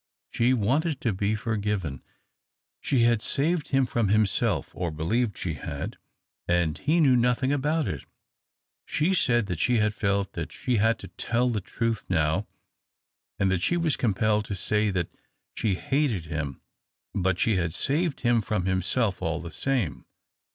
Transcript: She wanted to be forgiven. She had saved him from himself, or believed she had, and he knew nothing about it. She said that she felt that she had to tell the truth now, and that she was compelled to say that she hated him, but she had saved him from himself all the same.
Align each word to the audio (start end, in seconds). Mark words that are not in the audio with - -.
She 0.31 0.51
wanted 0.55 0.99
to 1.01 1.13
be 1.13 1.35
forgiven. 1.35 2.01
She 2.79 3.03
had 3.03 3.21
saved 3.21 3.67
him 3.67 3.85
from 3.85 4.07
himself, 4.07 4.71
or 4.73 4.89
believed 4.89 5.37
she 5.37 5.53
had, 5.53 5.95
and 6.47 6.75
he 6.75 6.99
knew 6.99 7.15
nothing 7.15 7.53
about 7.53 7.87
it. 7.87 8.05
She 8.87 9.13
said 9.13 9.45
that 9.45 9.59
she 9.59 9.77
felt 9.91 10.33
that 10.33 10.51
she 10.51 10.77
had 10.77 10.97
to 11.01 11.07
tell 11.07 11.49
the 11.51 11.61
truth 11.61 12.03
now, 12.09 12.47
and 13.37 13.51
that 13.51 13.61
she 13.61 13.77
was 13.77 13.95
compelled 13.95 14.45
to 14.45 14.55
say 14.55 14.89
that 14.89 15.11
she 15.55 15.75
hated 15.75 16.25
him, 16.25 16.61
but 17.13 17.37
she 17.37 17.57
had 17.57 17.71
saved 17.71 18.21
him 18.21 18.41
from 18.41 18.65
himself 18.65 19.21
all 19.21 19.39
the 19.39 19.51
same. 19.51 20.05